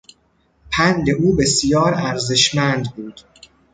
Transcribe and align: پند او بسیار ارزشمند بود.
پند 0.71 1.09
او 1.09 1.35
بسیار 1.35 1.93
ارزشمند 1.93 2.91
بود. 2.95 3.21